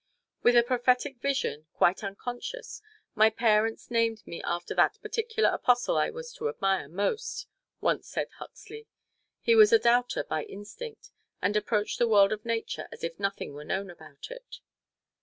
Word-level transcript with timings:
"With 0.41 0.57
a 0.57 0.63
prophetic 0.63 1.19
vision, 1.21 1.67
quite 1.73 2.03
unconscious, 2.03 2.81
my 3.13 3.29
parents 3.29 3.91
named 3.91 4.25
me 4.25 4.41
after 4.41 4.73
that 4.73 4.97
particular 5.03 5.49
apostle 5.49 5.95
I 5.95 6.09
was 6.09 6.33
to 6.33 6.49
admire 6.49 6.87
most," 6.87 7.45
once 7.81 8.07
said 8.09 8.29
Huxley. 8.39 8.87
He 9.41 9.53
was 9.53 9.71
a 9.71 9.77
doubter 9.77 10.23
by 10.23 10.45
instinct, 10.45 11.11
and 11.39 11.55
approached 11.55 11.99
the 11.99 12.07
world 12.07 12.31
of 12.31 12.45
Nature 12.45 12.87
as 12.91 13.03
if 13.03 13.19
nothing 13.19 13.53
were 13.53 13.63
known 13.63 13.91
about 13.91 14.31
it. 14.31 14.61